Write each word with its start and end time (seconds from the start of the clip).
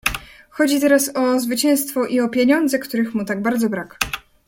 "Chodzi 0.49 0.79
teraz 0.79 1.11
o 1.15 1.39
zwycięstwo 1.39 2.05
i 2.05 2.19
o 2.19 2.29
pieniądze, 2.29 2.79
których 2.79 3.15
mu 3.15 3.25
tak 3.25 3.41
bardzo 3.41 3.69
brak." 3.69 3.97